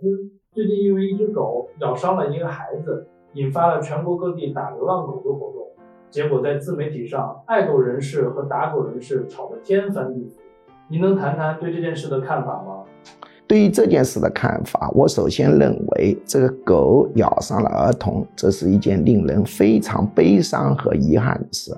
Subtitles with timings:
[0.00, 5.66] 知，最近因为一只狗咬伤了一个孩子，引发了全国各地打流浪狗的活动，
[6.10, 10.32] 结果在自媒体上，爱狗人士和打狗人士吵得天翻地覆。
[10.88, 12.84] 您能谈谈对这件事的看法吗？
[13.46, 21.74] 对于这件事的看法，我首先认为，这个狗咬伤了儿童，这是一件令人非常悲伤和遗憾的事。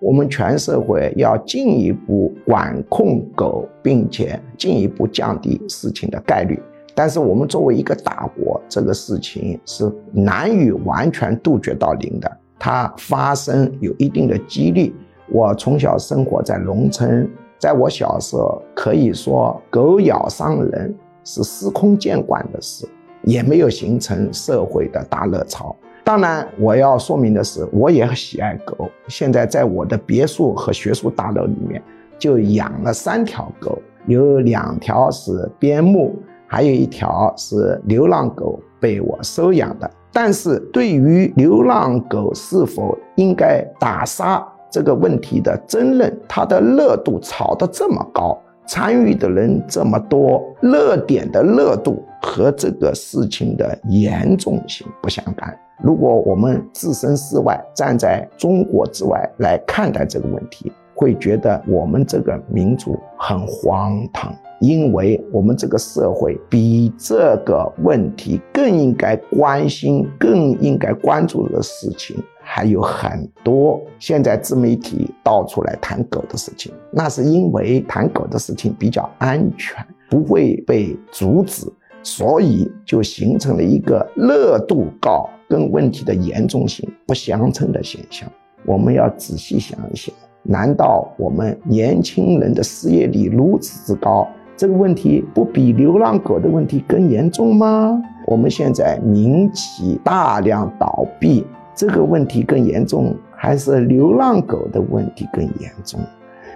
[0.00, 6.62] 我们全社会要进一步管控狗，并且进一步降低事情的概率。
[6.98, 12.28] 但是，我们作为一个大国，这个事情是难以完全杜绝到零的。
[12.58, 14.92] 它发生有一定的几率。
[15.28, 20.92] 我从小生活在农村，在我小时候，可以说狗咬伤人。
[21.22, 22.84] 是司空见惯的事，
[23.22, 25.76] 也没有形成社会的大热潮。
[26.02, 28.90] 当然，我要说明的是，我也喜爱狗。
[29.06, 31.80] 现在在我的别墅和学术大楼里面，
[32.18, 36.16] 就养了三条狗，有两条是边牧，
[36.48, 39.88] 还有一条是流浪狗，被我收养的。
[40.12, 48.36] 但是对于流浪狗是否应该打杀这个问题的争论，它的热度炒得这么高。
[48.66, 55.58] 参与的人这么多，热点的热度和这个事情的严重性不相干。
[55.82, 72.16] 如果我们置身事外，站在中国之外来看待这个问题，会觉得我们这个民族很荒唐，因为我们这个社会比这个问题更应该关心、更应该关注的事情。
[72.40, 81.70] 还有很多现在自媒体到处来谈狗的事情，那是因为谈狗的事情比较安全，不会被阻止，
[82.02, 88.28] 所以就形成了一个热度高跟问题的严重性不相称的现象。
[88.68, 97.98] 我们要仔细想一想，难道我们年轻人的失业率如此之高，这个问题不比流浪狗的问题更严重吗？
[98.26, 101.46] 我们现在民企大量倒闭。
[101.74, 105.98] 这个问题更严重，还是流浪狗的问题更严重？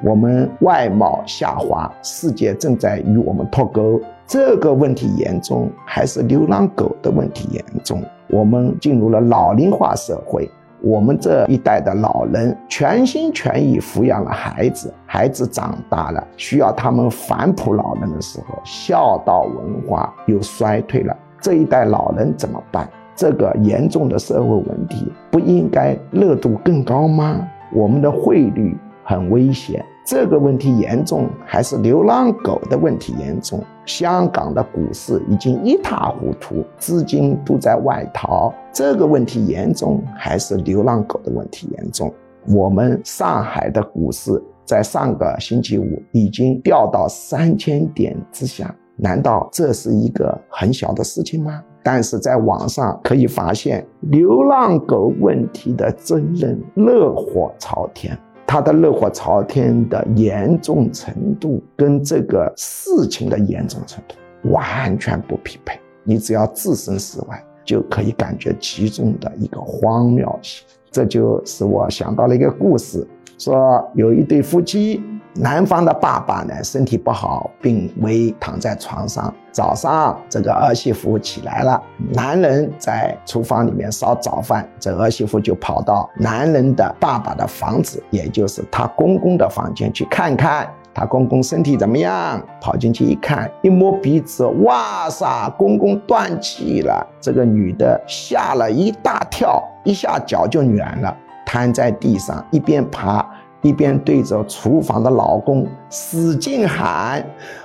[0.05, 3.99] 我们外贸下滑，世界正在与我们脱钩。
[4.27, 8.03] 这个问题严重，还是流浪狗的问题严重？
[8.29, 10.51] 我们进入了老龄化社会，
[10.83, 22.89] 我们这一代的老人全心全意抚养了孩子，孩子长大了，需要他们反哺老人的时候，孝道文化又衰退了，这一代老人怎么办？
[23.15, 27.47] 这个严重的社会问题不应该热度更高吗？
[27.73, 33.63] 我们的汇率很危险，这个问题严重还是流浪狗的问题严重？
[33.87, 42.13] 香港的股市已经一塌糊涂，资金都在外逃，这个问题严重还是流浪狗的问题严重？
[42.49, 51.63] 我们上海的股市在上个星期五已经掉到三千点之下，难道这是一个很小的事情吗？
[51.85, 58.17] 但是在网上可以发现，流浪狗问题的争论热火朝天，
[58.53, 64.15] 他的热火朝天的严重程度跟这个事情的严重程度
[64.51, 65.81] 完全不匹配。
[66.05, 70.67] 你只要置身事外，就可以感觉其中的一个荒谬性。
[70.91, 75.03] 这就使我想到了一个故事，说有一对夫妻。
[75.35, 79.33] 男方的爸爸呢，身体不好，病危，躺在床上。
[79.51, 81.83] 早上，这个儿媳妇起来了，
[82.13, 92.39] 男人在厨房里面烧早饭，这儿媳妇就跑到男人的爸爸的房子，也就是他公公的房间去看看他公公身体怎么样。
[92.61, 95.27] 跑进去一看，一摸鼻子，哇塞，
[95.57, 97.07] 公公断气了。
[97.23, 101.17] 这个女的吓了一大跳，一下脚就软了，
[101.53, 103.29] 瘫在地上，一边爬。
[103.61, 107.25] 一边对着厨房的老公使劲喊：“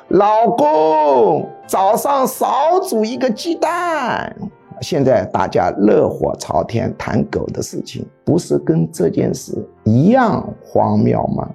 [0.09, 4.36] 老公，早上少煮一个鸡蛋。”
[4.81, 9.53] 现在大家热火朝天谈狗的事情，不是跟这件事
[9.86, 11.50] 一样荒谬吗？